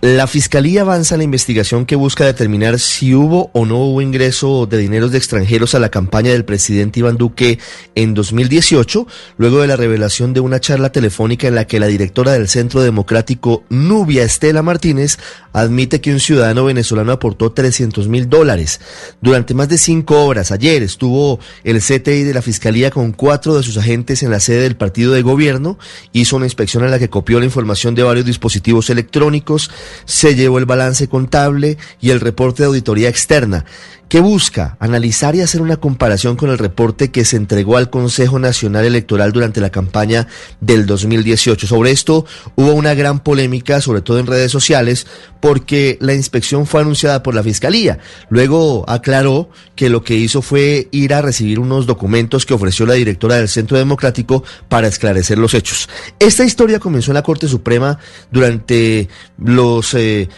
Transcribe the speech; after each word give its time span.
La 0.00 0.28
Fiscalía 0.28 0.82
avanza 0.82 1.16
en 1.16 1.18
la 1.18 1.24
investigación 1.24 1.84
que 1.84 1.96
busca 1.96 2.24
determinar 2.24 2.78
si 2.78 3.14
hubo 3.14 3.50
o 3.52 3.66
no 3.66 3.78
hubo 3.78 4.00
ingreso 4.00 4.66
de 4.66 4.78
dineros 4.78 5.10
de 5.10 5.18
extranjeros 5.18 5.74
a 5.74 5.80
la 5.80 5.88
campaña 5.88 6.30
del 6.30 6.44
presidente 6.44 7.00
Iván 7.00 7.16
Duque 7.16 7.58
en 7.96 8.14
2018, 8.14 9.08
luego 9.38 9.60
de 9.60 9.66
la 9.66 9.74
revelación 9.74 10.34
de 10.34 10.40
una 10.40 10.60
charla 10.60 10.92
telefónica 10.92 11.48
en 11.48 11.56
la 11.56 11.66
que 11.66 11.80
la 11.80 11.88
directora 11.88 12.30
del 12.30 12.46
Centro 12.46 12.80
Democrático, 12.80 13.64
Nubia 13.70 14.22
Estela 14.22 14.62
Martínez, 14.62 15.18
admite 15.52 16.00
que 16.00 16.12
un 16.12 16.20
ciudadano 16.20 16.66
venezolano 16.66 17.10
aportó 17.10 17.50
300 17.50 18.06
mil 18.06 18.28
dólares. 18.28 18.80
Durante 19.20 19.54
más 19.54 19.68
de 19.68 19.78
cinco 19.78 20.24
horas, 20.24 20.52
ayer 20.52 20.84
estuvo 20.84 21.40
el 21.64 21.80
CTI 21.80 22.22
de 22.22 22.34
la 22.34 22.42
Fiscalía 22.42 22.92
con 22.92 23.10
cuatro 23.10 23.56
de 23.56 23.64
sus 23.64 23.76
agentes 23.76 24.22
en 24.22 24.30
la 24.30 24.38
sede 24.38 24.62
del 24.62 24.76
partido 24.76 25.12
de 25.12 25.22
gobierno, 25.22 25.76
hizo 26.12 26.36
una 26.36 26.46
inspección 26.46 26.84
en 26.84 26.92
la 26.92 27.00
que 27.00 27.10
copió 27.10 27.40
la 27.40 27.46
información 27.46 27.96
de 27.96 28.04
varios 28.04 28.26
dispositivos 28.26 28.90
electrónicos, 28.90 29.70
se 30.04 30.34
llevó 30.34 30.58
el 30.58 30.66
balance 30.66 31.08
contable 31.08 31.78
y 32.00 32.10
el 32.10 32.20
reporte 32.20 32.62
de 32.62 32.68
auditoría 32.68 33.08
externa 33.08 33.64
que 34.08 34.20
busca 34.20 34.76
analizar 34.80 35.36
y 35.36 35.42
hacer 35.42 35.60
una 35.60 35.76
comparación 35.76 36.36
con 36.36 36.50
el 36.50 36.58
reporte 36.58 37.10
que 37.10 37.24
se 37.24 37.36
entregó 37.36 37.76
al 37.76 37.90
Consejo 37.90 38.38
Nacional 38.38 38.86
Electoral 38.86 39.32
durante 39.32 39.60
la 39.60 39.70
campaña 39.70 40.26
del 40.60 40.86
2018. 40.86 41.66
Sobre 41.66 41.90
esto 41.90 42.24
hubo 42.56 42.72
una 42.72 42.94
gran 42.94 43.20
polémica, 43.20 43.80
sobre 43.80 44.00
todo 44.00 44.18
en 44.18 44.26
redes 44.26 44.50
sociales, 44.50 45.06
porque 45.40 45.98
la 46.00 46.14
inspección 46.14 46.66
fue 46.66 46.80
anunciada 46.80 47.22
por 47.22 47.34
la 47.34 47.42
Fiscalía. 47.42 47.98
Luego 48.30 48.84
aclaró 48.88 49.50
que 49.76 49.90
lo 49.90 50.02
que 50.02 50.14
hizo 50.14 50.40
fue 50.40 50.88
ir 50.90 51.12
a 51.12 51.22
recibir 51.22 51.58
unos 51.58 51.86
documentos 51.86 52.46
que 52.46 52.54
ofreció 52.54 52.86
la 52.86 52.94
directora 52.94 53.36
del 53.36 53.48
Centro 53.48 53.76
Democrático 53.76 54.42
para 54.68 54.88
esclarecer 54.88 55.36
los 55.36 55.52
hechos. 55.52 55.88
Esta 56.18 56.44
historia 56.44 56.78
comenzó 56.78 57.10
en 57.10 57.16
la 57.16 57.22
Corte 57.22 57.46
Suprema 57.46 57.98
durante 58.30 59.08
los... 59.38 59.77
Eh, 59.94 60.28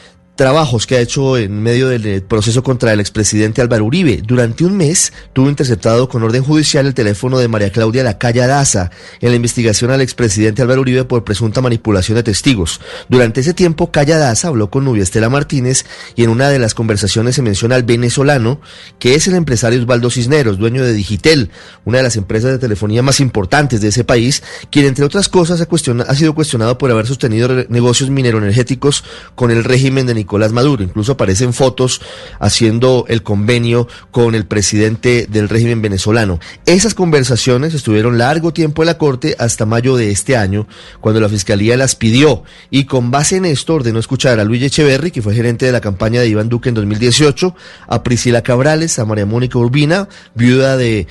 trabajos 0.40 0.86
que 0.86 0.96
ha 0.96 1.00
hecho 1.00 1.36
en 1.36 1.62
medio 1.62 1.90
del 1.90 2.06
eh, 2.06 2.20
proceso 2.22 2.62
contra 2.62 2.94
el 2.94 3.00
expresidente 3.00 3.60
Álvaro 3.60 3.84
Uribe. 3.84 4.22
Durante 4.24 4.64
un 4.64 4.74
mes 4.74 5.12
tuvo 5.34 5.50
interceptado 5.50 6.08
con 6.08 6.22
orden 6.22 6.42
judicial 6.42 6.86
el 6.86 6.94
teléfono 6.94 7.38
de 7.38 7.46
María 7.46 7.70
Claudia 7.70 8.02
Lacaya 8.02 8.46
Daza 8.46 8.90
en 9.20 9.28
la 9.28 9.36
investigación 9.36 9.90
al 9.90 10.00
expresidente 10.00 10.62
Álvaro 10.62 10.80
Uribe 10.80 11.04
por 11.04 11.24
presunta 11.24 11.60
manipulación 11.60 12.16
de 12.16 12.22
testigos. 12.22 12.80
Durante 13.10 13.42
ese 13.42 13.52
tiempo, 13.52 13.92
Calla 13.92 14.16
Daza 14.16 14.48
habló 14.48 14.70
con 14.70 14.86
Nubia 14.86 15.02
Estela 15.02 15.28
Martínez 15.28 15.84
y 16.16 16.24
en 16.24 16.30
una 16.30 16.48
de 16.48 16.58
las 16.58 16.72
conversaciones 16.72 17.34
se 17.34 17.42
menciona 17.42 17.74
al 17.74 17.82
venezolano, 17.82 18.62
que 18.98 19.16
es 19.16 19.28
el 19.28 19.34
empresario 19.34 19.78
Osvaldo 19.78 20.08
Cisneros, 20.08 20.56
dueño 20.56 20.82
de 20.82 20.94
Digitel, 20.94 21.50
una 21.84 21.98
de 21.98 22.04
las 22.04 22.16
empresas 22.16 22.50
de 22.50 22.58
telefonía 22.58 23.02
más 23.02 23.20
importantes 23.20 23.82
de 23.82 23.88
ese 23.88 24.04
país, 24.04 24.42
quien 24.70 24.86
entre 24.86 25.04
otras 25.04 25.28
cosas 25.28 25.60
ha, 25.60 25.68
ha 26.08 26.14
sido 26.14 26.34
cuestionado 26.34 26.78
por 26.78 26.90
haber 26.90 27.06
sostenido 27.06 27.66
negocios 27.68 28.08
mineroenergéticos 28.08 29.04
con 29.34 29.50
el 29.50 29.64
régimen 29.64 30.06
de 30.06 30.14
Nicolás 30.14 30.29
Nicolás 30.30 30.52
Maduro. 30.52 30.84
Incluso 30.84 31.12
aparecen 31.12 31.52
fotos 31.52 32.00
haciendo 32.38 33.04
el 33.08 33.24
convenio 33.24 33.88
con 34.12 34.36
el 34.36 34.46
presidente 34.46 35.26
del 35.28 35.48
régimen 35.48 35.82
venezolano. 35.82 36.38
Esas 36.66 36.94
conversaciones 36.94 37.74
estuvieron 37.74 38.16
largo 38.16 38.52
tiempo 38.52 38.82
en 38.82 38.86
la 38.86 38.96
Corte 38.96 39.34
hasta 39.40 39.66
mayo 39.66 39.96
de 39.96 40.12
este 40.12 40.36
año, 40.36 40.68
cuando 41.00 41.20
la 41.20 41.28
Fiscalía 41.28 41.76
las 41.76 41.96
pidió 41.96 42.44
y 42.70 42.84
con 42.84 43.10
base 43.10 43.38
en 43.38 43.44
esto 43.44 43.74
ordenó 43.74 43.98
escuchar 43.98 44.38
a 44.38 44.44
Luis 44.44 44.62
Echeverry, 44.62 45.10
que 45.10 45.20
fue 45.20 45.34
gerente 45.34 45.66
de 45.66 45.72
la 45.72 45.80
campaña 45.80 46.20
de 46.20 46.28
Iván 46.28 46.48
Duque 46.48 46.68
en 46.68 46.76
2018, 46.76 47.56
a 47.88 48.02
Priscila 48.04 48.42
Cabrales, 48.42 49.00
a 49.00 49.04
María 49.04 49.26
Mónica 49.26 49.58
Urbina, 49.58 50.08
viuda 50.36 50.76
de 50.76 51.08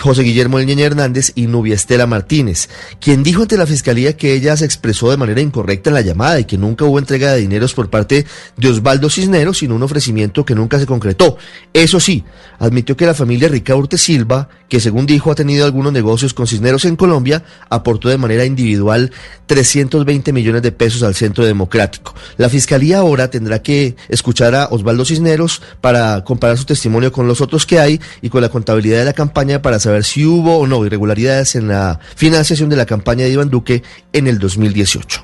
José 0.00 0.22
Guillermo 0.22 0.58
Elñeña 0.58 0.86
Hernández 0.86 1.32
y 1.34 1.46
Nubia 1.46 1.74
Estela 1.74 2.06
Martínez, 2.06 2.68
quien 3.00 3.22
dijo 3.22 3.42
ante 3.42 3.56
la 3.56 3.66
fiscalía 3.66 4.16
que 4.16 4.34
ella 4.34 4.56
se 4.56 4.64
expresó 4.64 5.10
de 5.10 5.16
manera 5.16 5.40
incorrecta 5.40 5.90
en 5.90 5.94
la 5.94 6.00
llamada 6.00 6.40
y 6.40 6.44
que 6.44 6.58
nunca 6.58 6.84
hubo 6.84 6.98
entrega 6.98 7.32
de 7.32 7.40
dineros 7.40 7.74
por 7.74 7.90
parte 7.90 8.26
de 8.56 8.68
Osvaldo 8.68 9.10
Cisneros, 9.10 9.58
sino 9.58 9.76
un 9.76 9.82
ofrecimiento 9.82 10.44
que 10.44 10.54
nunca 10.54 10.78
se 10.78 10.86
concretó. 10.86 11.36
Eso 11.72 12.00
sí, 12.00 12.24
admitió 12.58 12.96
que 12.96 13.06
la 13.06 13.14
familia 13.14 13.48
Ricaurte 13.48 13.98
Silva, 13.98 14.48
que 14.68 14.80
según 14.80 15.06
dijo 15.06 15.30
ha 15.30 15.34
tenido 15.34 15.64
algunos 15.64 15.92
negocios 15.92 16.34
con 16.34 16.46
Cisneros 16.46 16.84
en 16.84 16.96
Colombia, 16.96 17.44
aportó 17.68 18.08
de 18.08 18.18
manera 18.18 18.44
individual 18.44 19.12
320 19.46 20.32
millones 20.32 20.62
de 20.62 20.72
pesos 20.72 21.02
al 21.02 21.14
Centro 21.14 21.44
Democrático. 21.44 22.14
La 22.36 22.48
fiscalía 22.48 22.98
ahora 22.98 23.28
tendrá 23.30 23.62
que 23.62 23.96
escuchar 24.08 24.54
a 24.54 24.68
Osvaldo 24.70 25.04
Cisneros 25.04 25.62
para 25.80 26.24
comparar 26.24 26.56
su 26.56 26.64
testimonio 26.64 27.12
con 27.12 27.28
los 27.28 27.40
otros 27.40 27.66
que 27.66 27.78
hay 27.78 28.00
y 28.22 28.28
con 28.28 28.40
la 28.40 28.48
contabilidad 28.48 28.98
de 28.98 29.04
la 29.04 29.12
campaña 29.12 29.60
para 29.60 29.78
saber 29.82 30.04
si 30.04 30.24
hubo 30.24 30.58
o 30.58 30.66
no 30.66 30.84
irregularidades 30.86 31.54
en 31.54 31.68
la 31.68 32.00
financiación 32.16 32.68
de 32.68 32.76
la 32.76 32.86
campaña 32.86 33.24
de 33.24 33.32
Iván 33.32 33.50
Duque 33.50 33.82
en 34.12 34.26
el 34.26 34.38
2018. 34.38 35.20